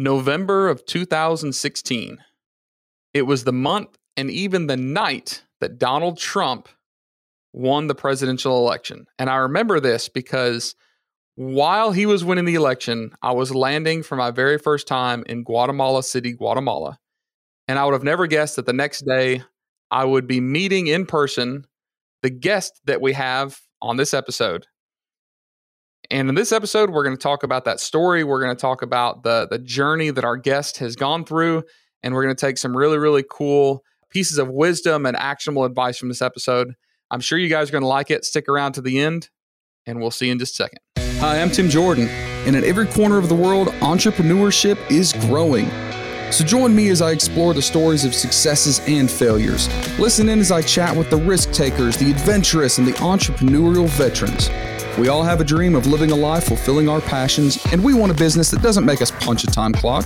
[0.00, 2.24] November of 2016.
[3.12, 6.70] It was the month and even the night that Donald Trump
[7.52, 9.04] won the presidential election.
[9.18, 10.74] And I remember this because
[11.34, 15.44] while he was winning the election, I was landing for my very first time in
[15.44, 16.98] Guatemala City, Guatemala.
[17.68, 19.42] And I would have never guessed that the next day
[19.90, 21.66] I would be meeting in person
[22.22, 24.66] the guest that we have on this episode.
[26.10, 28.24] And in this episode, we're going to talk about that story.
[28.24, 31.62] We're going to talk about the the journey that our guest has gone through,
[32.02, 35.98] and we're going to take some really really cool pieces of wisdom and actionable advice
[35.98, 36.74] from this episode.
[37.12, 38.24] I'm sure you guys are going to like it.
[38.24, 39.30] Stick around to the end,
[39.86, 40.78] and we'll see you in just a second.
[41.20, 45.70] Hi, I'm Tim Jordan, and in every corner of the world, entrepreneurship is growing.
[46.32, 49.68] So join me as I explore the stories of successes and failures.
[49.98, 54.48] Listen in as I chat with the risk takers, the adventurous, and the entrepreneurial veterans.
[54.98, 58.10] We all have a dream of living a life fulfilling our passions, and we want
[58.10, 60.04] a business that doesn't make us punch a time clock,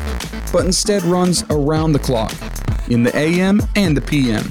[0.52, 2.32] but instead runs around the clock
[2.90, 4.44] in the AM and the PM.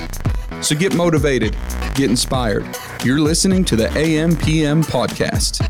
[0.64, 1.56] So get motivated,
[1.94, 2.66] get inspired.
[3.04, 5.62] You're listening to the AM PM podcast.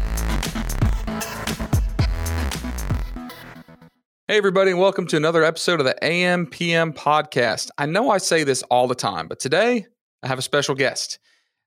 [4.30, 7.70] Hey, everybody, and welcome to another episode of the AM PM podcast.
[7.77, 9.88] I know I say this all the time, but today
[10.23, 11.20] I have a special guest.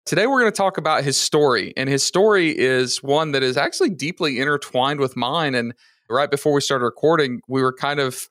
[0.07, 3.57] Today, we're going to talk about his story, and his story is one that is
[3.57, 5.57] actually deeply intertwined with mine.
[5.57, 5.75] And
[6.09, 8.29] right before we started recording, we were kind of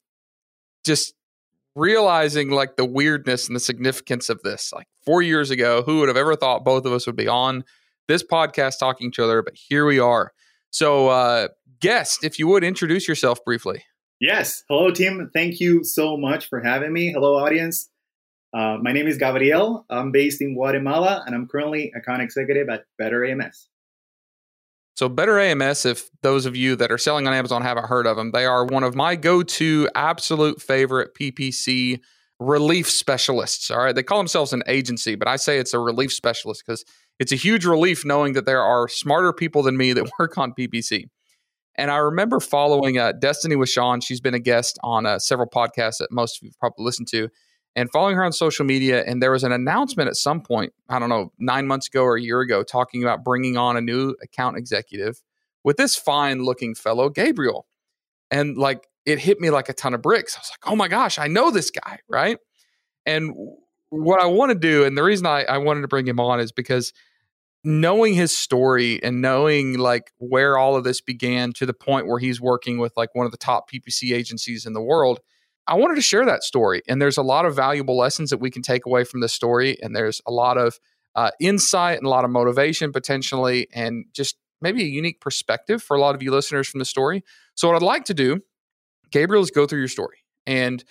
[0.86, 1.14] just
[1.76, 4.72] realizing like the weirdness and the significance of this.
[4.74, 7.66] Like four years ago, who would have ever thought both of us would be on
[8.08, 9.42] this podcast talking to each other?
[9.42, 10.32] But here we are.
[10.72, 11.50] So, uh,
[11.82, 13.84] guest, if you would introduce yourself briefly.
[14.22, 14.64] Yes.
[14.70, 15.30] Hello, team.
[15.34, 17.12] Thank you so much for having me.
[17.12, 17.90] Hello, audience.
[18.56, 19.86] Uh, my name is Gabriel.
[19.90, 23.68] I'm based in Guatemala, and I'm currently account executive at Better AMS.
[24.96, 28.16] So, Better AMS, if those of you that are selling on Amazon haven't heard of
[28.16, 32.00] them, they are one of my go to absolute favorite PPC
[32.40, 33.70] relief specialists.
[33.70, 33.94] All right.
[33.94, 36.86] They call themselves an agency, but I say it's a relief specialist because
[37.20, 40.54] it's a huge relief knowing that there are smarter people than me that work on
[40.54, 41.10] PPC.
[41.78, 44.02] And I remember following uh, Destaney Wishon.
[44.02, 47.28] She's been a guest on uh, several podcasts that most of you probably listened to.
[47.76, 50.98] And following her on social media, and there was an announcement at some point, I
[50.98, 54.16] don't know, nine months ago or a year ago, talking about bringing on a new
[54.24, 55.22] account executive
[55.64, 57.68] with this fine looking fellow, Gabriel.
[58.32, 60.36] And like it hit me like a ton of bricks.
[60.36, 62.38] I was like, oh my gosh, I know this guy, right?
[63.06, 63.34] And
[63.90, 66.40] what I want to do, and the reason I, I wanted to bring him on
[66.40, 66.94] is because
[67.64, 72.20] knowing his story and knowing like where all of this began to the point where
[72.20, 75.20] he's working with like one of the top PPC agencies in the world,
[75.68, 76.82] I wanted to share that story.
[76.88, 79.78] And there's a lot of valuable lessons that we can take away from this story.
[79.82, 80.80] And there's a lot of
[81.16, 85.96] uh, insight and a lot of motivation potentially, and just maybe a unique perspective for
[85.96, 87.24] a lot of you listeners from the story.
[87.56, 88.42] So, what I'd like to do,
[89.12, 90.18] Gabriel, is go through your story.
[90.46, 90.84] And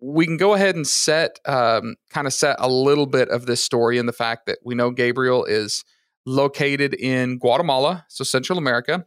[0.00, 3.62] we can go ahead and set um, kind of set a little bit of this
[3.62, 5.84] story in the fact that we know Gabriel is
[6.26, 9.06] located in Guatemala, so Central America,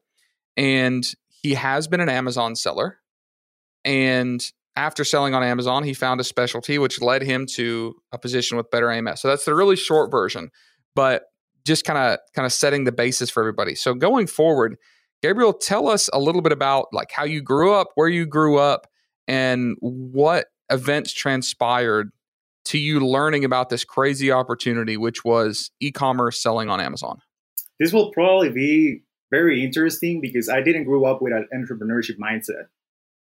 [0.58, 2.98] and he has been an Amazon seller.
[3.86, 4.44] And
[4.80, 8.72] after selling on Amazon, he found a specialty which led him to a position with
[8.72, 9.20] Better AMS.
[9.20, 10.52] So that's the really short version,
[10.96, 11.24] but
[11.66, 13.76] just kind of kind of setting the basis for everybody.
[13.76, 14.78] So going forward,
[15.22, 18.58] Gabriel, tell us a little bit about like how you grew up, where you grew
[18.58, 18.88] up,
[19.28, 22.12] and what events transpired
[22.66, 27.20] to you learning about this crazy opportunity, which was e commerce selling on Amazon?
[27.82, 32.68] This will probably be very interesting because I didn't grow up with an entrepreneurship mindset.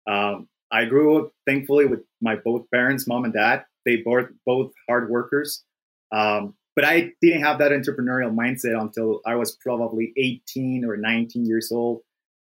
[0.07, 3.65] Um, I grew up, thankfully, with my both parents, mom and dad.
[3.87, 5.65] They both both hard workers,
[6.13, 11.47] um, but I didn't have that entrepreneurial mindset until I was probably 18 or 19
[11.47, 12.03] years old.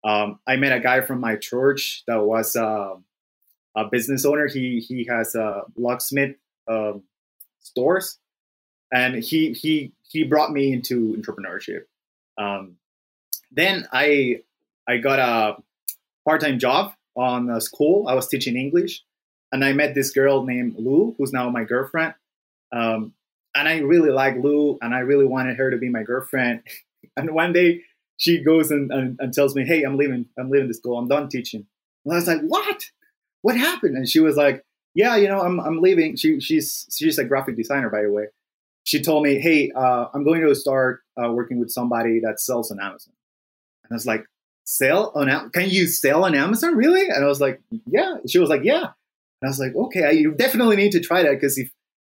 [0.05, 2.95] Um, I met a guy from my church that was uh,
[3.75, 4.47] a business owner.
[4.47, 6.37] He he has a locksmith
[6.69, 7.03] um,
[7.61, 8.19] stores,
[8.93, 11.85] and he he he brought me into entrepreneurship.
[12.37, 12.77] Um,
[13.51, 14.43] then I
[14.87, 15.63] I got a
[16.25, 18.09] part time job on school.
[18.09, 19.03] I was teaching English,
[19.51, 22.15] and I met this girl named Lou, who's now my girlfriend.
[22.75, 23.13] Um,
[23.55, 26.63] and I really like Lou, and I really wanted her to be my girlfriend.
[27.17, 27.83] and one day
[28.17, 30.27] she goes and, and, and, tells me, "Hey, I'm leaving.
[30.39, 30.99] I'm leaving the school.
[30.99, 31.67] I'm done teaching."
[32.05, 32.85] And I was like, "What?
[33.43, 36.17] What happened?" And she was like, yeah, you know, I'm, I'm leaving.
[36.17, 38.27] She, she's, she's a graphic designer, by the way.
[38.85, 42.71] She told me, hey, uh, I'm going to start uh, working with somebody that sells
[42.71, 43.15] on Amazon.
[43.85, 44.25] And I was like,
[44.65, 46.77] sell on, can you sell on Amazon?
[46.77, 47.09] Really?
[47.09, 48.17] And I was like, yeah.
[48.27, 48.83] She was like, yeah.
[49.43, 51.71] And I was like, okay, you definitely need to try that because if,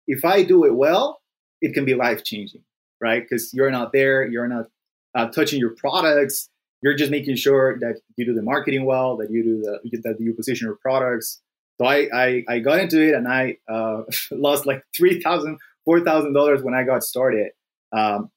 [0.06, 1.20] if I do it well,
[1.60, 2.62] it can be life changing,
[3.00, 3.22] right?
[3.22, 4.66] Because you're not there, you're not
[5.14, 6.48] uh, touching your products,
[6.82, 10.20] you're just making sure that you do the marketing well, that you do the that
[10.20, 11.40] you position your products.
[11.80, 16.00] So I I, I got into it and I uh, lost like three thousand, four
[16.00, 17.52] thousand dollars when I got started.
[17.92, 18.30] Um,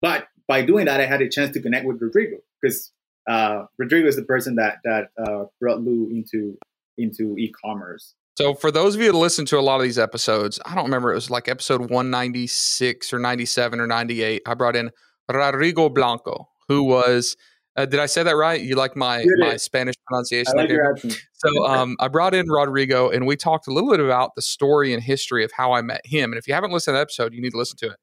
[0.00, 2.92] but by doing that, I had a chance to connect with Rodrigo because
[3.28, 6.56] uh, Rodrigo is the person that that uh, brought Lou into
[6.98, 8.14] into e-commerce.
[8.38, 10.84] So for those of you that listen to a lot of these episodes, I don't
[10.84, 14.42] remember it was like episode 196 or 97 or 98.
[14.46, 14.90] I brought in
[15.30, 17.36] Rodrigo Blanco, who was
[17.76, 18.60] uh, did I say that right?
[18.60, 20.52] You like my my Spanish pronunciation?
[20.56, 20.96] I like your
[21.32, 24.92] so um, I brought in Rodrigo, and we talked a little bit about the story
[24.92, 26.32] and history of how I met him.
[26.32, 27.96] And if you haven't listened to that episode, you need to listen to it.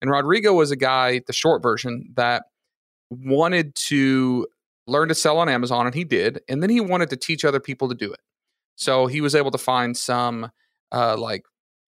[0.00, 2.44] And Rodrigo was a guy, the short version, that
[3.10, 4.46] wanted to
[4.86, 6.40] learn to sell on Amazon, and he did.
[6.48, 8.20] And then he wanted to teach other people to do it.
[8.76, 10.50] So he was able to find some
[10.92, 11.42] uh, like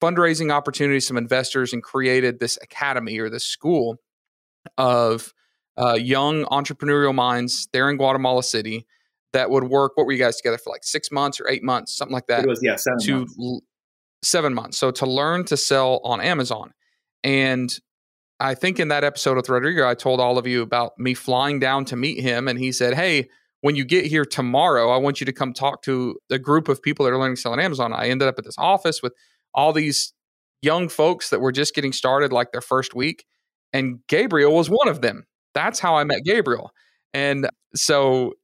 [0.02, 3.96] fundraising opportunities, some investors, and created this academy or this school
[4.78, 5.32] of
[5.76, 8.86] uh, young entrepreneurial minds there in Guatemala City
[9.32, 9.92] that would work.
[9.94, 12.44] What were you guys together for like six months or eight months, something like that?
[12.44, 13.36] It was yeah, seven to months.
[13.40, 13.62] L-
[14.22, 14.78] seven months.
[14.78, 16.72] So to learn to sell on Amazon,
[17.22, 17.78] and
[18.40, 21.60] I think in that episode with Rodrigo, I told all of you about me flying
[21.60, 23.28] down to meet him, and he said, "Hey."
[23.62, 26.80] When you get here tomorrow, I want you to come talk to a group of
[26.80, 27.92] people that are learning to sell on Amazon.
[27.92, 29.12] I ended up at this office with
[29.52, 30.14] all these
[30.62, 33.26] young folks that were just getting started, like their first week,
[33.74, 36.72] and Gabriel was one of them that's how I met Gabriel.
[37.12, 38.34] And so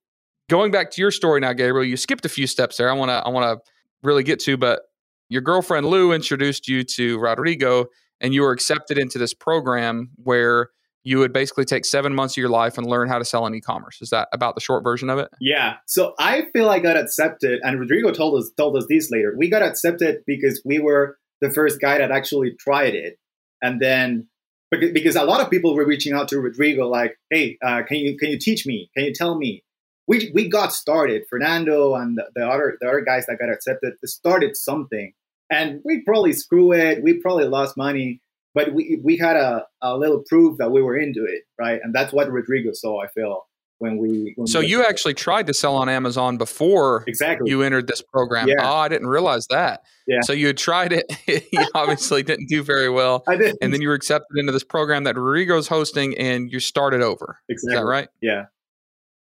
[0.49, 2.91] going back to your story now, Gabriel, you skipped a few steps there.
[2.91, 3.71] I want to I want to
[4.03, 4.83] really get to, but
[5.29, 7.87] your girlfriend Lou introduced you to Rodrigo,
[8.21, 10.71] and you were accepted into this program where
[11.07, 13.55] you would basically take seven months of your life and learn how to sell on
[13.55, 14.03] e-commerce.
[14.03, 15.29] Is that about the short version of it?
[15.41, 15.77] Yeah.
[15.87, 19.33] So I feel I got accepted, and Rodrigo told us told us this later.
[19.39, 23.19] We got accepted because we were the first guy that actually tried it,
[23.63, 24.27] and then
[24.71, 28.17] because a lot of people were reaching out to Rodrigo, like, "Hey, uh, can you
[28.19, 28.91] can you teach me?
[28.97, 29.63] Can you tell me?"
[30.09, 31.23] We we got started.
[31.31, 35.13] Fernando and the, the other the other guys that got accepted started something,
[35.51, 37.03] and we probably screw it.
[37.03, 38.21] We probably lost money,
[38.55, 41.81] but we we had a, a little proof that we were into it, right?
[41.83, 43.03] And that's what Rodrigo saw.
[43.03, 43.47] I feel
[43.79, 44.33] when we.
[44.37, 48.03] When so we you actually tried to sell on Amazon before exactly you entered this
[48.03, 48.49] program.
[48.49, 48.55] Yeah.
[48.61, 49.83] Oh, I didn't realize that.
[50.07, 50.21] Yeah.
[50.23, 51.05] So you had tried it.
[51.53, 53.25] you obviously didn't do very well.
[53.27, 56.61] I did, and then you were accepted into this program that Rodrigo's hosting, and you
[56.61, 57.39] started over.
[57.49, 57.75] Exactly.
[57.75, 58.09] Is that right?
[58.21, 58.45] Yeah.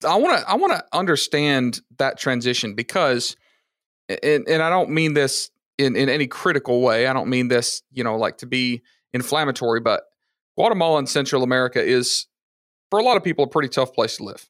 [0.07, 3.37] I want to I want to understand that transition because,
[4.09, 7.07] and, and I don't mean this in in any critical way.
[7.07, 8.83] I don't mean this, you know, like to be
[9.13, 10.05] inflammatory, but
[10.57, 12.27] Guatemala and Central America is
[12.91, 14.49] for a lot of people a pretty tough place to live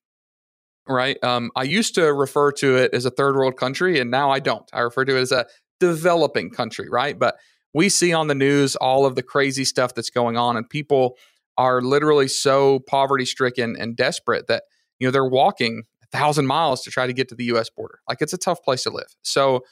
[0.88, 1.22] right?
[1.24, 4.38] Um, i used to refer to it as a third world country and now i
[4.38, 4.68] don't.
[4.72, 5.46] I refer to it as a
[5.80, 7.18] developing country right?
[7.18, 7.36] But
[7.74, 11.16] we see on the news all of the crazy stuff that's going on and people
[11.58, 14.64] are literally so poverty stricken and desperate that
[14.98, 18.00] you know they're walking a thousand miles to try to get to the us border.
[18.08, 19.14] Like it's a tough place to live.
[19.22, 19.62] So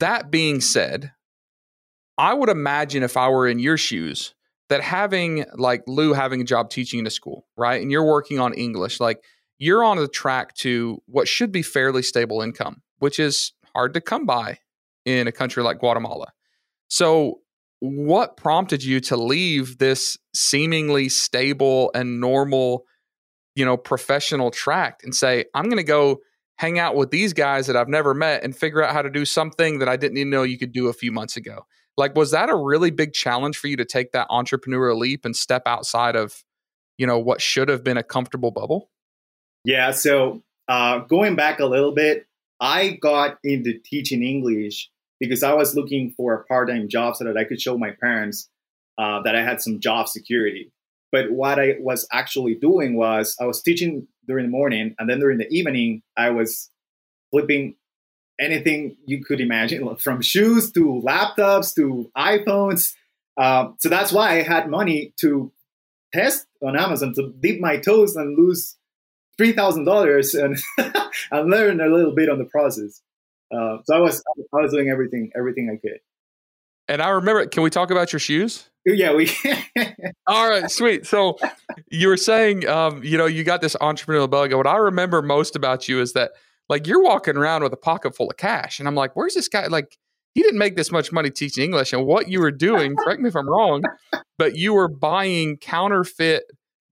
[0.00, 1.12] that being said
[2.18, 4.34] i would imagine if i were in your shoes
[4.68, 7.80] that having like Lou having a job teaching in a school, right?
[7.80, 9.22] And you're working on English, like
[9.58, 14.00] you're on the track to what should be fairly stable income, which is hard to
[14.00, 14.58] come by
[15.04, 16.32] in a country like Guatemala.
[16.88, 17.40] So,
[17.80, 22.84] what prompted you to leave this seemingly stable and normal,
[23.54, 26.20] you know, professional track and say, I'm going to go
[26.58, 29.24] hang out with these guys that I've never met and figure out how to do
[29.24, 31.66] something that I didn't even know you could do a few months ago?
[31.96, 35.34] Like, was that a really big challenge for you to take that entrepreneurial leap and
[35.34, 36.44] step outside of,
[36.98, 38.90] you know, what should have been a comfortable bubble?
[39.64, 39.90] Yeah.
[39.90, 42.26] So uh, going back a little bit,
[42.60, 47.36] I got into teaching English because I was looking for a part-time job so that
[47.36, 48.48] I could show my parents
[48.98, 50.72] uh, that I had some job security.
[51.12, 55.20] But what I was actually doing was I was teaching during the morning, and then
[55.20, 56.70] during the evening, I was
[57.30, 57.76] flipping
[58.40, 62.92] anything you could imagine, from shoes to laptops to iPhones.
[63.36, 65.52] Uh, so that's why I had money to
[66.12, 68.76] test on Amazon to dip my toes and lose
[69.36, 70.56] three thousand dollars and
[71.30, 73.02] and learn a little bit on the process.
[73.54, 74.22] Uh, so I was
[74.52, 76.00] I was doing everything everything I could.
[76.88, 77.46] And I remember.
[77.46, 78.70] Can we talk about your shoes?
[78.84, 79.30] Yeah, we.
[80.26, 81.06] All right, sweet.
[81.06, 81.36] So
[81.90, 84.52] you were saying, um, you know, you got this entrepreneurial bug.
[84.52, 86.30] What I remember most about you is that
[86.68, 89.48] like you're walking around with a pocket full of cash and i'm like where's this
[89.48, 89.96] guy like
[90.34, 93.28] he didn't make this much money teaching english and what you were doing correct me
[93.28, 93.82] if i'm wrong
[94.38, 96.44] but you were buying counterfeit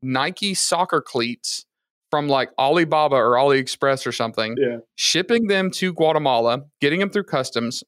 [0.02, 1.66] nike soccer cleats
[2.10, 4.78] from like alibaba or aliexpress or something yeah.
[4.96, 7.82] shipping them to guatemala getting them through customs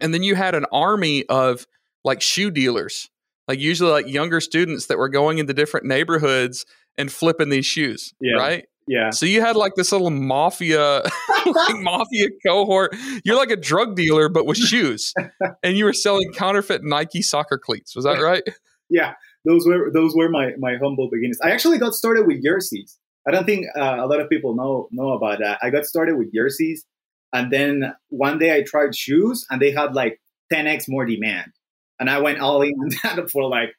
[0.00, 1.66] and then you had an army of
[2.04, 3.08] like shoe dealers
[3.48, 6.64] like usually like younger students that were going into different neighborhoods
[6.98, 8.36] and flipping these shoes Yeah.
[8.36, 9.10] right Yeah.
[9.10, 11.02] So you had like this little mafia,
[11.46, 12.96] like mafia cohort.
[13.24, 15.14] You're like a drug dealer, but with shoes,
[15.62, 17.94] and you were selling counterfeit Nike soccer cleats.
[17.94, 18.42] Was that right?
[18.88, 19.12] yeah,
[19.44, 21.38] those were those were my my humble beginnings.
[21.40, 22.98] I actually got started with jerseys.
[23.28, 25.58] I don't think uh, a lot of people know know about that.
[25.62, 26.84] I got started with jerseys,
[27.32, 30.20] and then one day I tried shoes, and they had like
[30.52, 31.52] 10x more demand,
[31.98, 33.70] and I went all in on that for like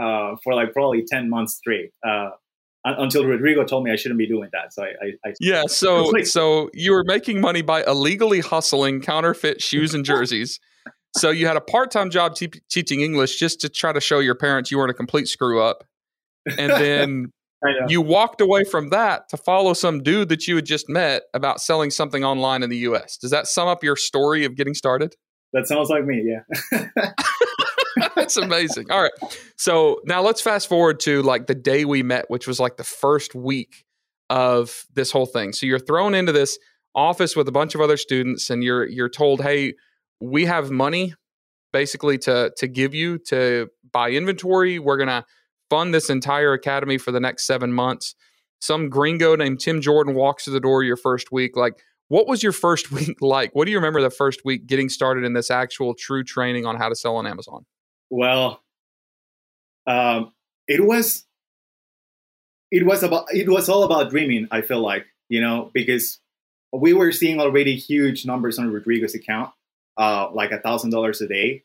[0.00, 1.90] uh, for like probably 10 months straight.
[2.06, 2.30] Uh,
[2.84, 4.72] until Rodrigo told me I shouldn't be doing that.
[4.72, 5.64] So I, I, I yeah.
[5.68, 10.58] So like, so you were making money by illegally hustling counterfeit shoes and jerseys.
[11.16, 14.18] so you had a part time job te- teaching English just to try to show
[14.18, 15.84] your parents you weren't a complete screw up,
[16.58, 17.32] and then.
[17.88, 21.60] You walked away from that to follow some dude that you had just met about
[21.60, 23.16] selling something online in the US.
[23.16, 25.14] Does that sum up your story of getting started?
[25.52, 26.88] That sounds like me, yeah.
[28.16, 28.90] That's amazing.
[28.90, 29.12] All right.
[29.56, 32.84] So now let's fast forward to like the day we met, which was like the
[32.84, 33.84] first week
[34.30, 35.52] of this whole thing.
[35.52, 36.58] So you're thrown into this
[36.94, 39.74] office with a bunch of other students and you're you're told, "Hey,
[40.20, 41.14] we have money
[41.72, 44.78] basically to to give you to buy inventory.
[44.78, 45.24] We're going to
[45.72, 48.14] fund this entire academy for the next 7 months."
[48.60, 52.42] Some gringo named Tim Jordan walks through the door your first week like what was
[52.42, 53.54] your first week like?
[53.54, 56.76] What do you remember the first week getting started in this actual true training on
[56.76, 57.64] how to sell on Amazon?
[58.10, 58.62] Well,
[59.86, 60.32] um,
[60.68, 61.24] it was
[62.70, 64.46] it was about it was all about dreaming.
[64.50, 66.20] I feel like you know because
[66.70, 69.50] we were seeing already huge numbers on Rodrigo's account,
[69.96, 71.64] uh, like a thousand dollars a day,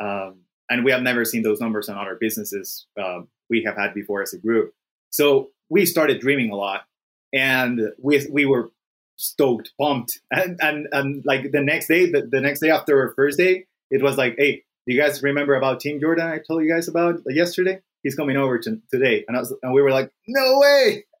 [0.00, 3.20] um, and we have never seen those numbers on other businesses uh,
[3.50, 4.72] we have had before as a group.
[5.10, 6.84] So we started dreaming a lot,
[7.32, 8.70] and we we were
[9.16, 13.14] stoked, pumped, and and, and like the next day, the, the next day after our
[13.14, 16.62] first day, it was like, hey, do you guys remember about Tim Jordan I told
[16.62, 17.80] you guys about yesterday?
[18.02, 19.24] He's coming over to, today.
[19.26, 21.04] And, was, and we were like, no way.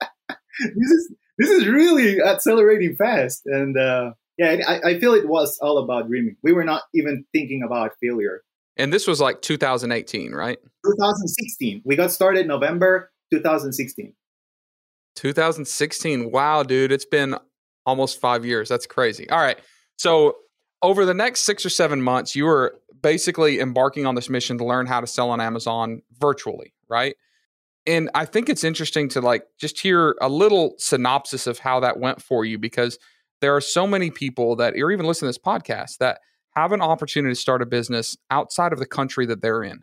[0.60, 3.42] this is this is really accelerating fast.
[3.46, 6.36] And uh, yeah, I, I feel it was all about dreaming.
[6.42, 8.42] We were not even thinking about failure.
[8.78, 10.58] And this was like 2018, right?
[10.86, 11.82] 2016.
[11.84, 14.14] We got started November 2016.
[15.16, 16.30] 2016.
[16.30, 16.92] Wow, dude.
[16.92, 17.36] It's been
[17.84, 18.68] almost five years.
[18.68, 19.28] That's crazy.
[19.30, 19.58] All right.
[19.96, 20.36] So
[20.82, 24.64] over the next six or seven months, you were basically embarking on this mission to
[24.64, 27.16] learn how to sell on Amazon virtually, right?
[27.86, 31.98] And I think it's interesting to like just hear a little synopsis of how that
[31.98, 32.98] went for you because
[33.40, 36.20] there are so many people that are even listening to this podcast that
[36.62, 39.80] have an opportunity to start a business outside of the country that they're in.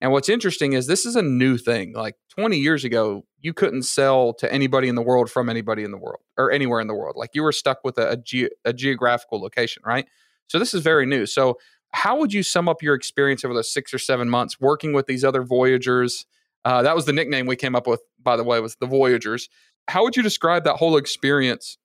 [0.00, 1.94] And what's interesting is this is a new thing.
[1.94, 5.92] Like 20 years ago, you couldn't sell to anybody in the world from anybody in
[5.92, 7.14] the world or anywhere in the world.
[7.16, 10.06] Like you were stuck with a, a, ge- a geographical location, right?
[10.48, 11.26] So this is very new.
[11.26, 11.58] So
[11.92, 15.06] how would you sum up your experience over those six or seven months working with
[15.06, 16.26] these other Voyagers?
[16.64, 19.48] Uh, that was the nickname we came up with, by the way, was the Voyagers.
[19.88, 21.78] How would you describe that whole experience,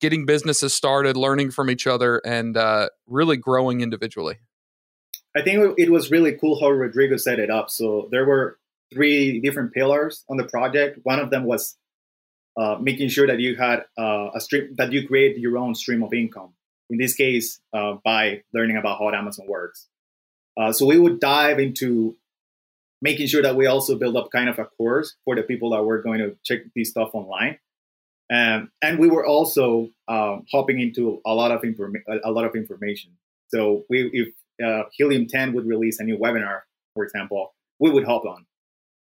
[0.00, 4.36] getting businesses started, learning from each other, and uh, really growing individually?
[5.36, 7.70] I think it was really cool how Rodrigo set it up.
[7.70, 8.58] So there were
[8.92, 11.00] three different pillars on the project.
[11.02, 11.76] One of them was
[12.56, 16.02] uh, making sure that you had uh, a stream that you create your own stream
[16.02, 16.54] of income
[16.90, 19.86] in this case, uh, by learning about how Amazon works.
[20.56, 22.16] Uh, so we would dive into
[23.00, 25.82] making sure that we also build up kind of a course for the people that
[25.82, 27.58] were going to check this stuff online.
[28.30, 32.54] Um, and we were also um, hopping into a lot of informa- a lot of
[32.54, 33.12] information.
[33.48, 34.28] So we, if
[34.64, 36.60] uh, Helium 10 would release a new webinar,
[36.94, 38.44] for example, we would hop on.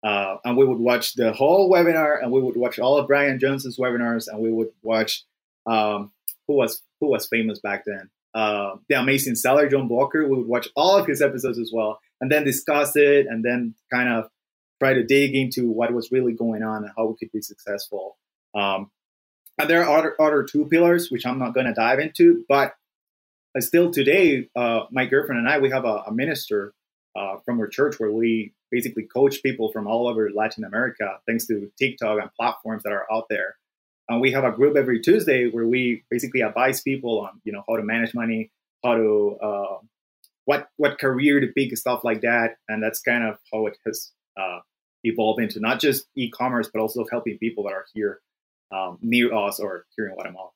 [0.05, 3.39] Uh, and we would watch the whole webinar and we would watch all of Brian
[3.39, 5.25] Johnson's webinars and we would watch
[5.67, 6.11] um,
[6.49, 8.11] who was who was famous back then.
[8.35, 10.27] Uh, the amazing seller John Walker.
[10.27, 13.75] We would watch all of his episodes as well, and then discuss it, and then
[13.93, 14.29] kind of
[14.81, 18.17] try to dig into what was really going on and how we could be successful.
[18.55, 18.91] Um,
[19.63, 22.75] and there are other, other two pillars which I'm not going to dive into, but
[23.61, 26.75] still today, uh, my girlfriend and I we have a, a minister
[27.15, 31.47] uh, from our church where we basically coach people from all over Latin America, thanks
[31.47, 33.57] to TikTok and platforms that are out there.
[34.09, 37.63] And we have a group every Tuesday where we basically advise people on, you know,
[37.69, 38.51] how to manage money,
[38.83, 39.77] how to, uh,
[40.45, 42.57] what what career to pick, stuff like that.
[42.69, 44.59] And that's kind of how it has uh,
[45.05, 48.21] evolved into not just e-commerce, but also helping people that are here
[48.73, 50.51] um, near us or here in Guatemala.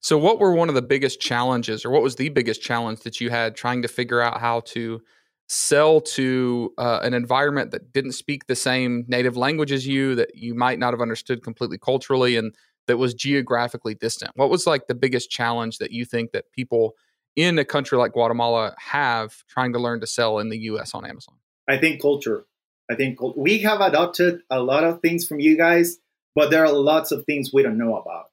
[0.00, 3.20] So, what were one of the biggest challenges, or what was the biggest challenge that
[3.20, 5.00] you had trying to figure out how to
[5.48, 10.34] sell to uh, an environment that didn't speak the same native language as you, that
[10.34, 12.54] you might not have understood completely culturally, and
[12.86, 14.32] that was geographically distant?
[14.34, 16.94] What was like the biggest challenge that you think that people
[17.36, 21.06] in a country like Guatemala have trying to learn to sell in the US on
[21.06, 21.36] Amazon?
[21.68, 22.46] I think culture.
[22.90, 25.98] I think we have adopted a lot of things from you guys,
[26.38, 28.26] but there are lots of things we don't know about.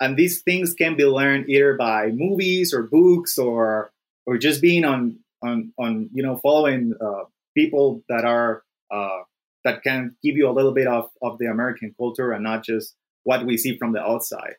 [0.00, 3.92] And these things can be learned either by movies or books or
[4.26, 7.22] or just being on on on you know following uh,
[7.56, 9.20] people that are uh,
[9.64, 12.96] that can give you a little bit of, of the American culture and not just
[13.22, 14.56] what we see from the outside.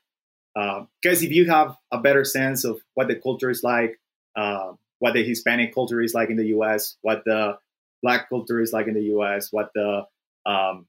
[0.55, 3.99] Because uh, if you have a better sense of what the culture is like,
[4.37, 7.57] uh, what the Hispanic culture is like in the U.S., what the
[8.01, 10.07] Black culture is like in the U.S., what the
[10.45, 10.85] um,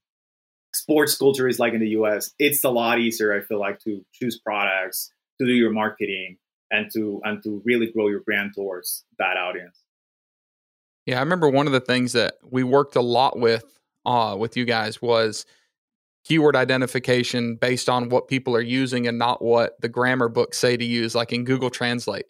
[0.75, 4.04] sports culture is like in the US, it's a lot easier, I feel like, to
[4.12, 6.38] choose products, to do your marketing,
[6.71, 9.81] and to and to really grow your brand towards that audience.
[11.07, 13.64] Yeah, I remember one of the things that we worked a lot with
[14.07, 15.47] uh, with you guys was
[16.25, 20.76] keyword identification based on what people are using and not what the grammar books say
[20.76, 22.25] to use, like in Google Translate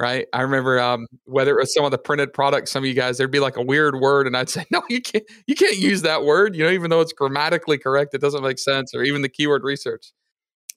[0.00, 0.26] right?
[0.32, 3.18] I remember um, whether it was some of the printed products, some of you guys,
[3.18, 6.02] there'd be like a weird word, and I'd say, no, you can't, you can't use
[6.02, 6.56] that word.
[6.56, 9.62] You know, even though it's grammatically correct, it doesn't make sense, or even the keyword
[9.62, 10.12] research.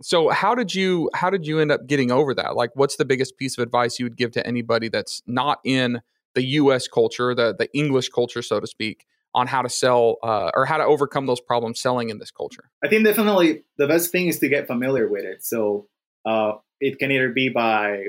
[0.01, 2.55] So, how did you how did you end up getting over that?
[2.55, 6.01] Like, what's the biggest piece of advice you would give to anybody that's not in
[6.35, 6.87] the U.S.
[6.87, 10.77] culture, the the English culture, so to speak, on how to sell uh, or how
[10.77, 12.71] to overcome those problems selling in this culture?
[12.83, 15.45] I think definitely the best thing is to get familiar with it.
[15.45, 15.87] So
[16.25, 18.03] uh, it can either be by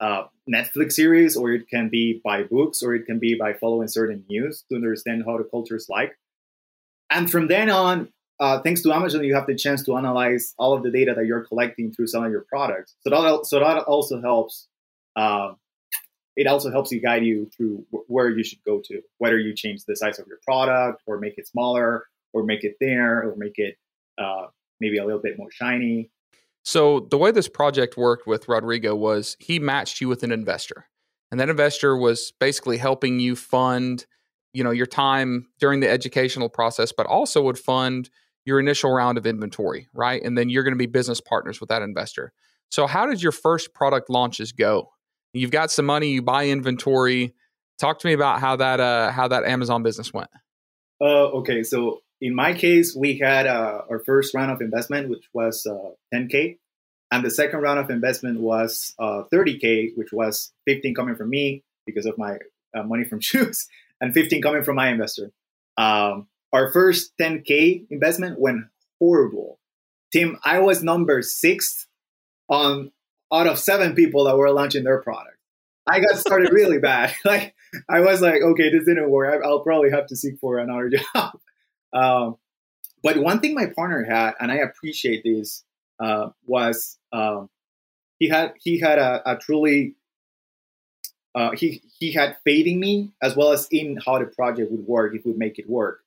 [0.00, 3.88] uh, Netflix series, or it can be by books, or it can be by following
[3.88, 6.16] certain news to understand how the culture is like.
[7.10, 8.08] And from then on,
[8.40, 11.26] uh, thanks to Amazon, you have the chance to analyze all of the data that
[11.26, 12.94] you're collecting through selling your products.
[13.00, 14.68] So that so that also helps.
[15.16, 15.54] Uh,
[16.36, 19.84] it also helps you guide you through where you should go to, whether you change
[19.84, 23.58] the size of your product, or make it smaller, or make it thinner, or make
[23.58, 23.76] it
[24.18, 24.46] uh,
[24.78, 26.10] maybe a little bit more shiny.
[26.68, 30.84] So the way this project worked with Rodrigo was he matched you with an investor.
[31.30, 34.04] And that investor was basically helping you fund,
[34.52, 38.10] you know, your time during the educational process, but also would fund
[38.44, 40.22] your initial round of inventory, right?
[40.22, 42.34] And then you're going to be business partners with that investor.
[42.70, 44.90] So how did your first product launches go?
[45.32, 47.34] You've got some money, you buy inventory.
[47.78, 50.28] Talk to me about how that uh, how that Amazon business went.
[51.00, 55.24] Uh, okay, so in my case, we had uh, our first round of investment, which
[55.32, 56.58] was uh, 10K.
[57.10, 61.64] And the second round of investment was uh, 30K, which was 15 coming from me
[61.86, 62.38] because of my
[62.76, 63.66] uh, money from shoes,
[64.00, 65.30] and 15 coming from my investor.
[65.76, 68.64] Um, our first 10K investment went
[68.98, 69.58] horrible.
[70.12, 71.86] Tim, I was number six
[72.48, 72.90] on
[73.32, 75.36] out of seven people that were launching their product.
[75.86, 77.14] I got started really bad.
[77.24, 77.54] Like
[77.88, 79.42] I was like, okay, this didn't work.
[79.44, 81.38] I'll probably have to seek for another job.
[81.92, 82.36] Um,
[83.02, 85.64] but one thing my partner had, and I appreciate this,
[86.00, 87.48] uh, was um,
[88.18, 89.94] he had he had a, a truly
[91.34, 94.86] uh, he he had faith in me as well as in how the project would
[94.86, 96.00] work if we make it work.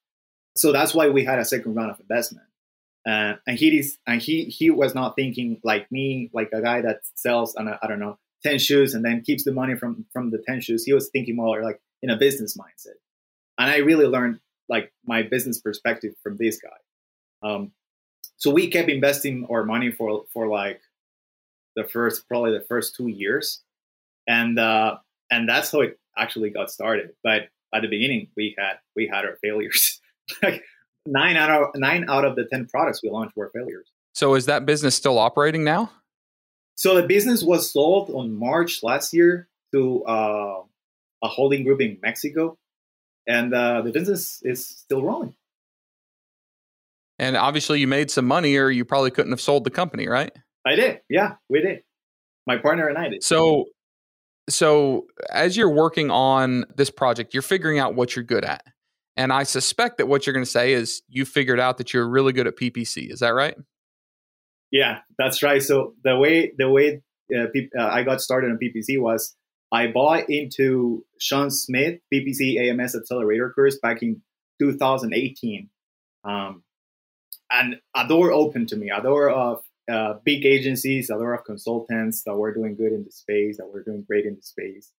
[0.56, 2.48] So that's why we had a second round of investment.
[3.06, 7.00] And he is and he he was not thinking like me, like a guy that
[7.16, 10.62] sells I don't know ten shoes and then keeps the money from from the ten
[10.62, 10.86] shoes.
[10.86, 13.00] He was thinking more like in a business mindset.
[13.58, 14.40] And I really learned
[14.72, 17.48] like my business perspective from this guy.
[17.48, 17.74] Um,
[18.38, 20.82] so we kept investing our money for for like
[21.76, 23.62] the first probably the first two years,
[24.28, 24.98] and uh,
[25.30, 27.12] and that's how it actually got started.
[27.24, 30.02] But at the beginning, we had we had our failures.
[30.44, 30.64] like
[31.06, 33.92] nine out of nine out of the ten products we launched were failures.
[34.14, 35.92] So is that business still operating now?
[36.76, 40.64] So the business was sold on March last year to uh,
[41.24, 42.58] a holding group in Mexico
[43.28, 45.36] and uh, the business is still rolling.
[47.20, 50.32] And obviously, you made some money, or you probably couldn't have sold the company, right?
[50.66, 51.02] I did.
[51.10, 51.84] Yeah, we did.
[52.48, 53.24] My partner and I did.
[53.24, 53.66] So,
[54.50, 58.64] so as you're working on this project, you're figuring out what you're good at.
[59.16, 62.10] And I suspect that what you're going to say is you figured out that you're
[62.10, 63.12] really good at PPC.
[63.12, 63.56] Is that right?
[64.72, 65.62] Yeah, that's right.
[65.62, 67.02] So the way the way
[67.36, 67.44] uh,
[67.78, 69.36] uh, I got started on PPC was
[69.72, 74.22] I bought into Sean Smith PPC AMS Accelerator course back in
[74.60, 75.70] 2018.
[76.24, 76.64] Um,
[77.50, 81.46] and a door opened to me, a door of uh, big agencies, a door of
[81.46, 84.92] consultants that were doing good in the space, that were doing great in the space.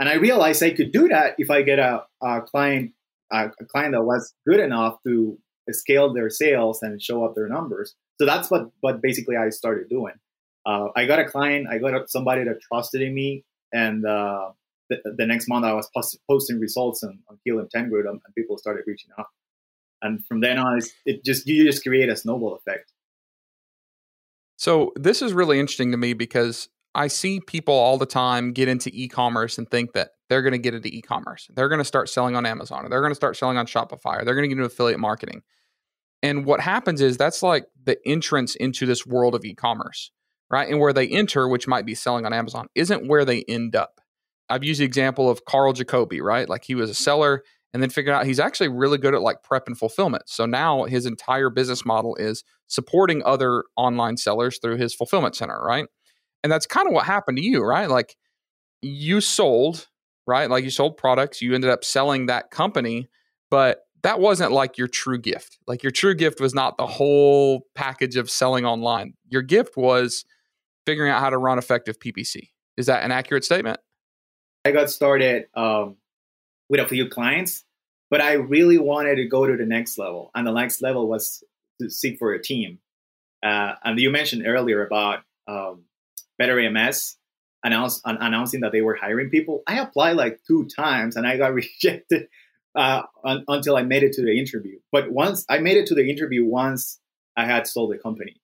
[0.00, 2.92] And I realized I could do that if I get a, a client,
[3.32, 5.38] a, a client that was good enough to
[5.70, 7.94] scale their sales and show up their numbers.
[8.18, 10.14] So that's what, what basically I started doing.
[10.66, 14.50] Uh, I got a client, I got somebody that trusted in me and uh,
[14.88, 18.20] the, the, next month, I was post- posting results on, on Helium 10 Grid, and
[18.36, 19.26] people started reaching out.
[20.02, 22.92] And from then on, it just you just create a snowball effect.
[24.56, 28.68] So this is really interesting to me because I see people all the time get
[28.68, 31.48] into e-commerce and think that they're going to get into e-commerce.
[31.54, 34.20] They're going to start selling on Amazon, or they're going to start selling on Shopify,
[34.20, 35.42] or they're going to get into affiliate marketing.
[36.22, 40.10] And what happens is that's like the entrance into this world of e-commerce,
[40.50, 40.68] right?
[40.68, 44.00] And where they enter, which might be selling on Amazon, isn't where they end up.
[44.48, 46.48] I've used the example of Carl Jacoby, right?
[46.48, 47.02] Like he was a mm-hmm.
[47.02, 47.42] seller
[47.74, 50.22] and then figured out he's actually really good at like prep and fulfillment.
[50.26, 55.60] So now his entire business model is supporting other online sellers through his fulfillment center,
[55.60, 55.86] right?
[56.42, 57.90] And that's kind of what happened to you, right?
[57.90, 58.16] Like
[58.80, 59.86] you sold,
[60.26, 60.48] right?
[60.48, 63.08] Like you sold products, you ended up selling that company,
[63.50, 65.58] but that wasn't like your true gift.
[65.66, 69.14] Like your true gift was not the whole package of selling online.
[69.28, 70.24] Your gift was
[70.88, 72.48] figuring out how to run effective PPC.
[72.78, 73.78] Is that an accurate statement?
[74.64, 75.96] I got started um,
[76.70, 77.66] with a few clients,
[78.08, 80.30] but I really wanted to go to the next level.
[80.34, 81.44] And the next level was
[81.78, 82.78] to seek for a team.
[83.42, 85.82] Uh, and you mentioned earlier about um,
[86.38, 87.18] Better AMS
[87.62, 89.62] announce, announcing that they were hiring people.
[89.66, 92.28] I applied like two times and I got rejected
[92.74, 94.78] uh, un- until I made it to the interview.
[94.90, 96.98] But once I made it to the interview, once
[97.36, 98.40] I had sold the company.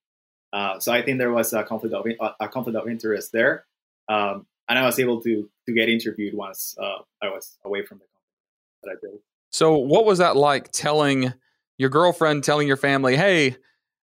[0.54, 2.06] Uh, so I think there was a conflict of
[2.38, 3.64] a conflict of interest there,
[4.08, 7.98] um, and I was able to to get interviewed once uh, I was away from
[7.98, 9.20] the company that I built.
[9.50, 11.32] So, what was that like telling
[11.76, 13.56] your girlfriend, telling your family, "Hey,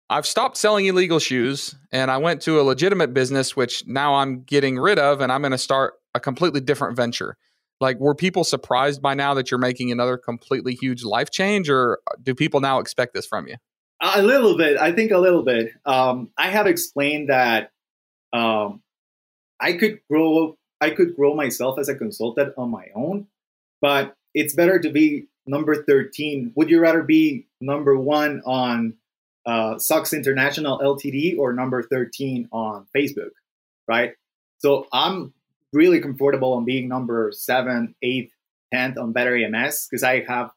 [0.09, 4.43] I've stopped selling illegal shoes, and I went to a legitimate business, which now I'm
[4.43, 7.37] getting rid of, and I'm going to start a completely different venture."
[7.79, 11.99] Like, were people surprised by now that you're making another completely huge life change, or
[12.21, 13.55] do people now expect this from you?
[14.05, 14.77] A little bit.
[14.77, 15.71] I think a little bit.
[15.85, 17.71] Um, I have explained that
[18.33, 18.81] um,
[19.61, 20.57] I could grow.
[20.81, 23.27] I could grow myself as a consultant on my own,
[23.79, 26.51] but it's better to be number 13.
[26.55, 28.95] Would you rather be number one on
[29.45, 33.31] uh, Socks International Ltd or number 13 on Facebook,
[33.87, 34.15] right?
[34.57, 35.33] So I'm
[35.71, 38.33] really comfortable on being number seven, eighth,
[38.73, 40.51] tenth on Better AMS because I have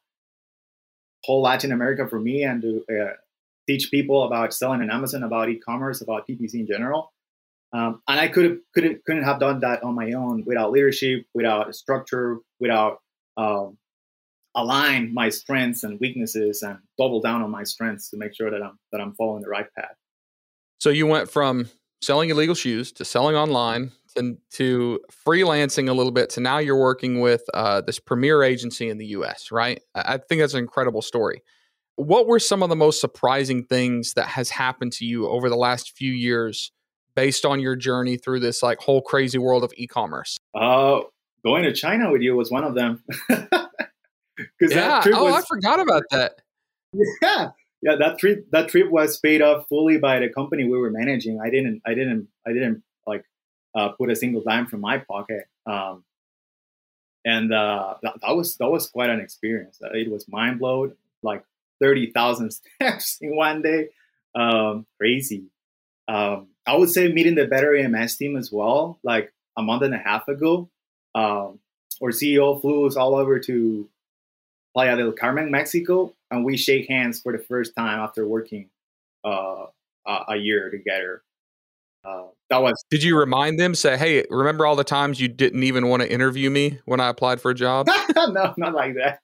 [1.23, 3.13] whole Latin America for me and uh,
[3.67, 7.11] teach people about selling on Amazon, about e-commerce, about PPC in general.
[7.73, 11.75] Um, and I could couldn't couldn't have done that on my own without leadership, without
[11.75, 12.99] structure, without
[13.35, 13.77] um,
[14.55, 18.61] align my strengths and weaknesses and double down on my strengths to make sure that
[18.61, 19.95] I'm that I'm following the right path.
[20.79, 21.69] So you went from
[22.01, 26.79] selling illegal shoes to selling online to, to freelancing a little bit to now you're
[26.79, 29.51] working with uh, this premier agency in the U.S.
[29.51, 29.81] Right?
[29.93, 31.43] I think that's an incredible story.
[31.97, 35.57] What were some of the most surprising things that has happened to you over the
[35.57, 36.71] last few years
[37.15, 40.37] based on your journey through this like whole crazy world of e-commerce?
[40.55, 41.01] Uh,
[41.43, 43.03] going to China with you was one of them.
[43.27, 45.03] because yeah.
[45.07, 46.35] oh, was, I forgot about that.
[47.21, 47.49] Yeah,
[47.81, 47.95] yeah.
[47.97, 51.39] That trip that trip was paid off fully by the company we were managing.
[51.41, 51.81] I didn't.
[51.85, 52.29] I didn't.
[52.47, 53.25] I didn't like
[53.75, 55.47] uh, put a single dime from my pocket.
[55.65, 56.05] Um,
[57.25, 59.79] and uh, that, that, was that was quite an experience.
[59.81, 61.43] It was mind blowing, like
[61.81, 63.89] thirty thousand steps in one day.
[64.35, 65.45] Um, crazy.
[66.07, 68.99] Um, I would say meeting the Better AMS team as well.
[69.03, 70.69] Like a month and a half ago,
[71.15, 71.59] um,
[72.01, 73.89] our CEO flew us all over to
[74.73, 78.69] Playa del Carmen, Mexico, and we shake hands for the first time after working
[79.23, 79.65] uh,
[80.05, 81.23] a year together.
[82.05, 82.81] Uh, that was.
[82.89, 83.75] Did you remind them?
[83.75, 87.09] Say, hey, remember all the times you didn't even want to interview me when I
[87.09, 87.87] applied for a job?
[88.15, 89.19] no, not like that.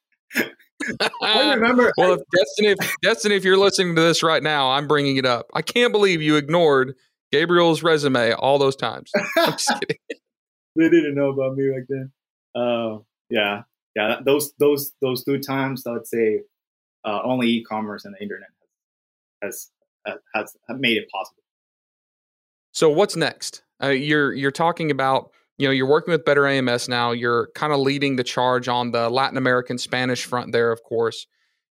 [1.22, 1.91] I remember.
[1.98, 5.26] well, if Destaney, if, Destaney, if you're listening to this right now, I'm bringing it
[5.26, 5.48] up.
[5.54, 6.96] I can't believe you ignored
[7.32, 9.12] Gabriel's resume all those times.
[9.38, 9.98] I'm just kidding.
[10.76, 12.12] they didn't know about me back then.
[12.56, 13.63] Uh, yeah,
[13.96, 16.41] yeah, those those those two times, I would say,
[17.06, 18.50] uh, only e-commerce and the internet
[19.41, 19.69] has
[20.06, 21.43] has has made it possible.
[22.72, 23.63] So what's next?
[23.82, 27.12] Uh, you're you're talking about you know you're working with Better AMS now.
[27.12, 31.28] You're kind of leading the charge on the Latin American Spanish front there, of course.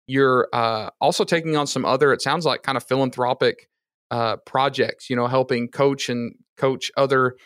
[0.06, 3.68] You're uh, also taking on some other, it sounds like, kind of philanthropic
[4.10, 5.10] uh, projects.
[5.10, 7.36] You know, helping coach and coach other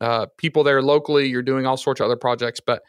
[0.00, 1.28] uh, people there locally.
[1.28, 2.82] You're doing all sorts of other projects, but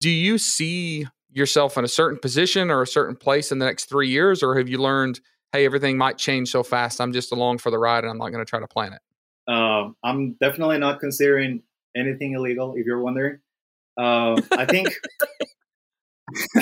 [0.00, 3.86] do you see yourself in a certain position or a certain place in the next
[3.86, 5.20] three years, or have you learned,
[5.52, 7.00] hey, everything might change so fast?
[7.00, 9.52] I'm just along for the ride, and I'm not going to try to plan it.
[9.52, 11.62] Um, I'm definitely not considering
[11.96, 12.74] anything illegal.
[12.76, 13.38] If you're wondering,
[13.98, 14.88] uh, I think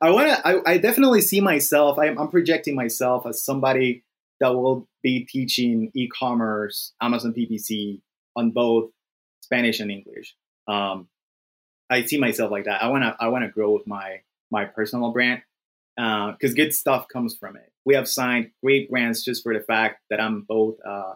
[0.00, 0.46] I want to.
[0.46, 1.98] I, I, definitely see myself.
[1.98, 4.04] I, I'm projecting myself as somebody
[4.40, 8.00] that will be teaching e-commerce, Amazon PPC
[8.36, 8.90] on both
[9.42, 10.36] Spanish and English.
[10.68, 11.08] Um,
[11.90, 12.82] I see myself like that.
[12.82, 15.42] I wanna I wanna grow with my my personal brand
[15.96, 17.70] because uh, good stuff comes from it.
[17.84, 21.14] We have signed great brands just for the fact that I'm both uh,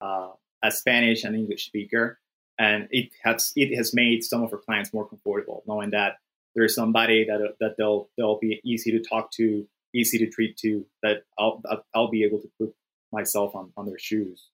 [0.00, 0.28] uh,
[0.62, 2.18] a Spanish and English speaker,
[2.58, 6.16] and it has it has made some of our clients more comfortable knowing that
[6.54, 10.84] there's somebody that that they'll they'll be easy to talk to easy to treat to,
[11.02, 11.62] That I'll
[11.94, 12.74] I'll be able to put
[13.12, 14.48] myself on on their shoes.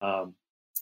[0.00, 0.34] Um,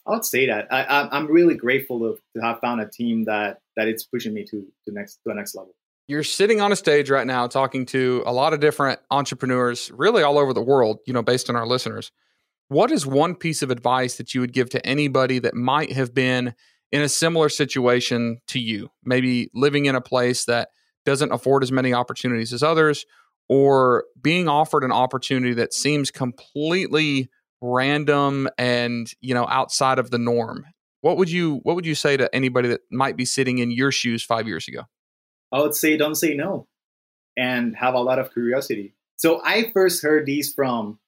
[0.07, 3.61] I would say that I, I'm really grateful to, to have found a team that
[3.77, 5.75] that it's pushing me to the next to the next level.
[6.09, 10.23] You're sitting on a stage right now talking to a lot of different entrepreneurs, really
[10.23, 10.99] all over the world.
[11.07, 12.13] You know, based on our listeners.
[12.69, 16.13] What is one piece of advice that you would give to anybody that might have
[16.15, 16.55] been
[16.91, 18.91] in a similar situation to you?
[19.05, 20.71] Maybe living in a place that
[21.05, 23.07] doesn't afford as many opportunities as others,
[23.49, 27.31] or being offered an opportunity that seems completely
[27.63, 30.67] random and you know outside of the norm.
[31.01, 33.93] What would you what would you say to anybody that might be sitting in your
[33.93, 34.83] shoes five years ago?
[35.53, 36.67] I would say don't say no
[37.37, 38.95] and have a lot of curiosity.
[39.17, 40.99] So i first heard these from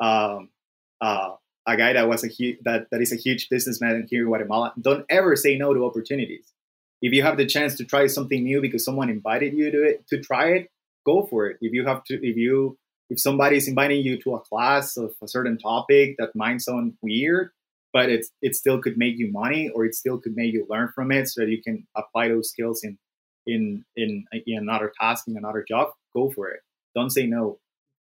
[0.00, 0.50] um,
[1.00, 1.30] uh,
[1.66, 4.72] a guy that was a huge that, that is a huge businessman here in guatemala
[4.80, 6.52] don't ever say no to opportunities
[7.00, 10.06] if you have the chance to try something new because someone invited you to it
[10.08, 10.68] to try it
[11.06, 12.76] go for it if you have to if you
[13.10, 17.50] if somebody's inviting you to a class of a certain topic that might sound weird,
[17.92, 20.90] but it's it still could make you money or it still could make you learn
[20.94, 22.98] from it so that you can apply those skills in
[23.46, 26.60] in in, in another task in another job, go for it.
[26.94, 27.58] Don't say no.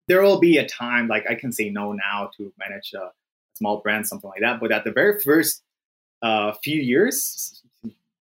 [0.08, 3.10] There will be a time like I can say no now to manage a
[3.56, 4.60] small brand, something like that.
[4.60, 5.62] But at the very first
[6.22, 7.62] uh, few years,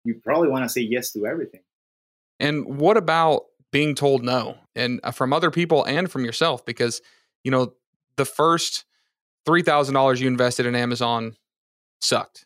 [0.03, 1.61] you probably want to say yes to everything.
[2.39, 3.43] And what about
[3.75, 7.01] being told no and uh, from other people and from yourself because
[7.43, 7.73] you know
[8.15, 8.85] the first
[9.45, 11.35] $3000 you invested in amazon
[11.99, 12.45] sucked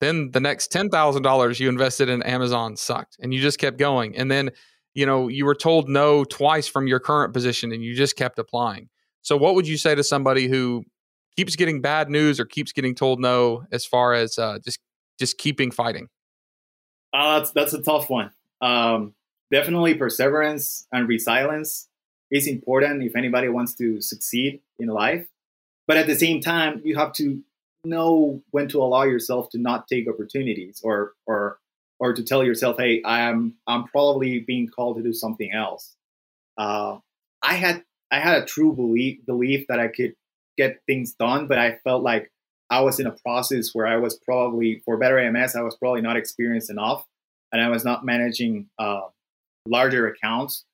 [0.00, 4.30] then the next $10000 you invested in amazon sucked and you just kept going and
[4.30, 4.50] then
[4.96, 8.38] you know you were told no twice from your current position and you just kept
[8.38, 8.88] applying.
[9.20, 10.84] So what would you say to somebody who
[11.36, 14.80] keeps getting bad news or keeps getting told no as far as uh, just
[15.18, 16.08] just keeping fighting?
[17.12, 18.30] Uh, that's that's a tough one.
[18.62, 19.14] Um,
[19.52, 21.88] definitely perseverance and resilience
[22.30, 25.28] is important if anybody wants to succeed in life.
[25.86, 27.42] But at the same time, you have to
[27.84, 31.58] know when to allow yourself to not take opportunities or or
[31.98, 35.96] or to tell yourself, hey, I'm I'm probably being called to do something else.
[36.58, 36.98] Uh,
[37.42, 40.14] I had I had a true belief belief that I could
[40.56, 42.30] get things done, but I felt like
[42.70, 46.00] I was in a process where I was probably for better AMS, I was probably
[46.00, 47.04] not experienced enough,
[47.52, 49.02] and I was not managing uh,
[49.66, 50.64] larger accounts.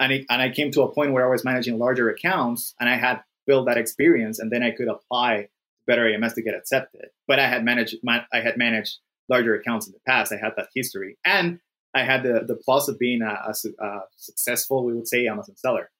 [0.00, 2.88] And, it, and I came to a point where I was managing larger accounts and
[2.88, 5.48] I had built that experience and then I could apply
[5.86, 7.06] better AMS to get accepted.
[7.26, 10.32] But I had managed my, I had managed larger accounts in the past.
[10.32, 11.16] I had that history.
[11.24, 11.60] And
[11.94, 15.56] I had the, the plus of being a, a, a successful, we would say, Amazon
[15.56, 15.90] seller.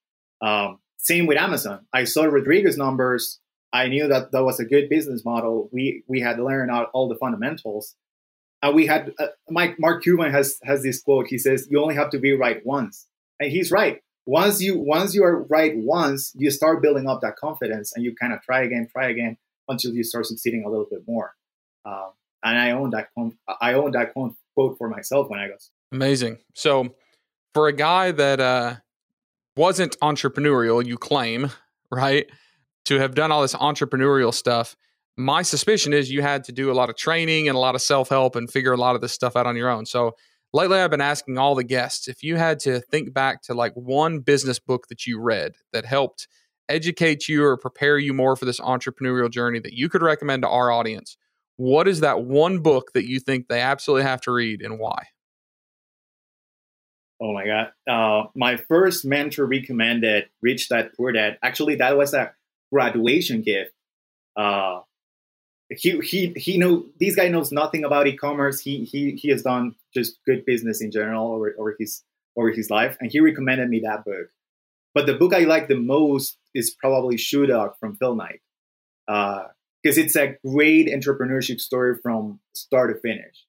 [0.40, 1.86] Um, same with Amazon.
[1.92, 3.40] I saw Rodrigo's numbers.
[3.72, 5.68] I knew that that was a good business model.
[5.72, 7.94] We we had learned out all the fundamentals,
[8.62, 11.28] uh, we had uh, Mike Mark Cuban has has this quote.
[11.28, 13.06] He says, "You only have to be right once,"
[13.38, 14.00] and he's right.
[14.26, 18.14] Once you once you are right once, you start building up that confidence, and you
[18.14, 19.36] kind of try again, try again
[19.68, 21.34] until you start succeeding a little bit more.
[21.84, 22.10] Um,
[22.44, 23.08] and I own that
[23.60, 25.54] I own that quote for myself when I go.
[25.92, 26.38] Amazing.
[26.54, 26.94] So,
[27.54, 28.76] for a guy that uh,
[29.56, 31.50] wasn't entrepreneurial, you claim
[31.90, 32.26] right
[32.84, 34.76] to have done all this entrepreneurial stuff
[35.18, 37.82] my suspicion is you had to do a lot of training and a lot of
[37.82, 39.84] self help and figure a lot of this stuff out on your own.
[39.84, 40.14] So
[40.52, 43.72] lately, I've been asking all the guests if you had to think back to like
[43.74, 46.28] one business book that you read that helped
[46.68, 50.48] educate you or prepare you more for this entrepreneurial journey that you could recommend to
[50.48, 51.16] our audience.
[51.58, 55.08] What is that one book that you think they absolutely have to read and why?
[57.20, 57.72] Oh my God.
[57.90, 61.36] Uh, my first mentor recommended Rich Dad Poor Dad.
[61.42, 62.32] Actually, that was a
[62.72, 63.72] graduation gift.
[64.36, 64.82] Uh,
[65.68, 68.60] he he he know this guy knows nothing about e-commerce.
[68.60, 72.04] He he he has done just good business in general over, over his
[72.36, 74.28] over his life, and he recommended me that book.
[74.94, 78.40] But the book I like the most is probably Shoe Dog from Phil Knight,
[79.88, 83.46] because uh, it's a great entrepreneurship story from start to finish.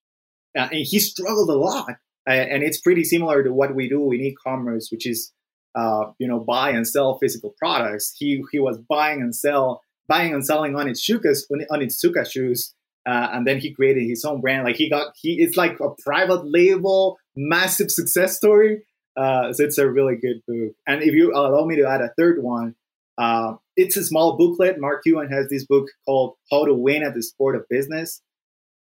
[0.58, 4.22] Uh, and he struggled a lot, and it's pretty similar to what we do in
[4.22, 5.32] e-commerce, which is
[5.76, 8.16] uh, you know buy and sell physical products.
[8.18, 12.74] He he was buying and sell buying and selling Onitsukas Onitsuka shoes.
[13.08, 14.66] Uh, and then he created his own brand.
[14.66, 18.84] Like he got, he it's like a private label, massive success story.
[19.16, 20.76] Uh, so it's a really good book.
[20.86, 22.76] And if you allow me to add a third one,
[23.18, 24.80] uh, it's a small booklet.
[24.80, 28.22] Mark Cuban has this book called How to Win at the Sport of Business,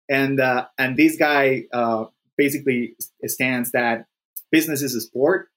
[0.10, 2.06] and uh, and this guy uh,
[2.38, 2.96] basically
[3.26, 4.06] stands that
[4.52, 5.50] business is a sport,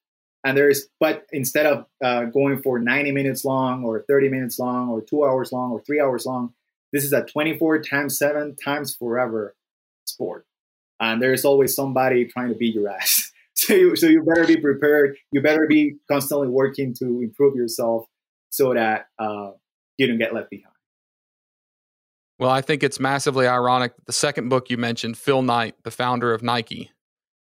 [0.44, 4.88] and there's but instead of uh, going for 90 minutes long or 30 minutes long
[4.88, 6.54] or two hours long or three hours long
[6.92, 9.54] this is a 24 times 7 times forever
[10.06, 10.46] sport
[11.00, 14.56] and there's always somebody trying to beat your ass so you, so you better be
[14.56, 15.16] prepared.
[15.32, 18.06] You better be constantly working to improve yourself
[18.50, 19.52] so that uh,
[19.96, 20.72] you don't get left behind.
[22.38, 25.90] Well, I think it's massively ironic that the second book you mentioned, Phil Knight, the
[25.90, 26.92] founder of Nike,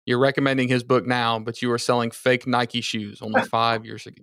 [0.05, 4.07] you're recommending his book now, but you were selling fake Nike shoes only five years
[4.07, 4.23] ago.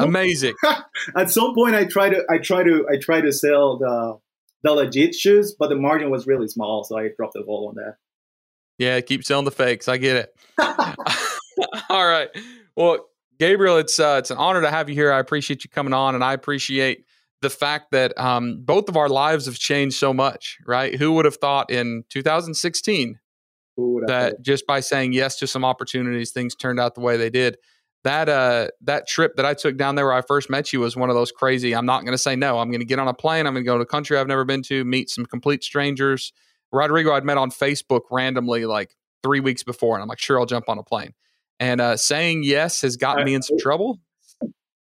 [0.00, 0.54] Amazing.
[1.16, 4.18] at some point, I try to, I try to, I try to sell the
[4.64, 7.74] the legit shoes, but the margin was really small, so I dropped the ball on
[7.76, 7.96] that.
[8.78, 9.88] Yeah, keep selling the fakes.
[9.88, 10.34] I get it.
[11.88, 12.30] All right.
[12.74, 13.06] Well,
[13.44, 15.12] Gabriel, it's uh, it's an honor to have you here.
[15.12, 17.04] I appreciate you coming on, and I appreciate
[17.42, 20.56] the fact that um, both of our lives have changed so much.
[20.66, 20.94] Right?
[20.94, 23.18] Who would have thought in 2016
[24.06, 27.58] that just by saying yes to some opportunities, things turned out the way they did.
[28.02, 30.96] That uh, that trip that I took down there where I first met you was
[30.96, 31.74] one of those crazy.
[31.74, 32.58] I'm not going to say no.
[32.60, 33.46] I'm going to get on a plane.
[33.46, 36.32] I'm going to go to a country I've never been to, meet some complete strangers.
[36.72, 40.46] Rodrigo, I'd met on Facebook randomly like three weeks before, and I'm like, sure, I'll
[40.46, 41.12] jump on a plane.
[41.60, 44.00] And uh, saying yes has gotten me in some trouble.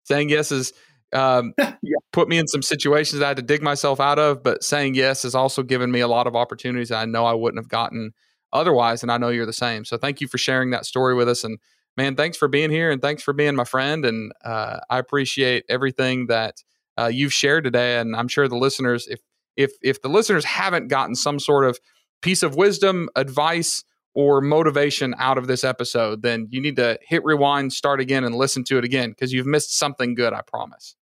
[0.04, 0.74] Saying yes has
[1.14, 1.98] um, yeah.
[2.12, 4.44] put me in some situations I had to dig myself out of.
[4.44, 7.62] But saying yes has also given me a lot of opportunities I know I wouldn't
[7.62, 8.12] have gotten
[8.54, 9.04] otherwise.
[9.04, 9.86] And I know you're the same.
[9.86, 11.44] So thank you for sharing that story with us.
[11.44, 11.60] And
[11.98, 14.06] man, thanks for being here and thanks for being my friend.
[14.06, 16.64] And uh, I appreciate everything that
[16.98, 18.00] uh, you've shared today.
[18.00, 19.20] And I'm sure the listeners, if
[19.56, 21.80] if if the listeners haven't gotten some sort of
[22.22, 27.24] piece of wisdom, advice, or motivation out of this episode, then you need to hit
[27.24, 30.34] rewind, start again, and listen to it again because you've missed something good.
[30.34, 30.96] I promise.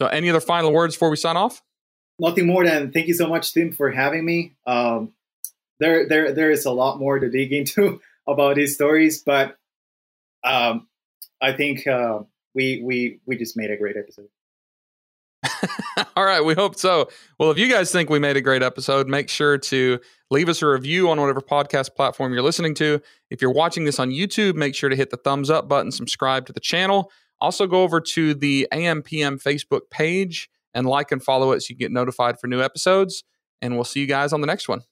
[0.00, 1.62] So, any other final words before we sign off?
[2.18, 4.54] Nothing more than thank you so much, Tim, for having me.
[4.66, 5.12] Um,
[5.80, 9.56] there there there is a lot more to dig into about these stories, but
[10.44, 10.86] um,
[11.40, 12.20] I think uh,
[12.54, 14.28] we we we just made a great episode.
[16.16, 17.08] All right, we hope so.
[17.38, 20.62] Well, if you guys think we made a great episode, make sure to leave us
[20.62, 23.00] a review on whatever podcast platform you're listening to.
[23.30, 26.46] If you're watching this on YouTube, make sure to hit the thumbs up button, subscribe
[26.46, 27.10] to the channel.
[27.40, 31.76] Also, go over to the AMPM Facebook page and like and follow it so you
[31.76, 33.24] get notified for new episodes.
[33.60, 34.82] And we'll see you guys on the next one.